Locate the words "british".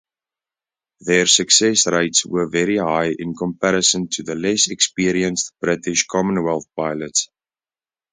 5.61-6.07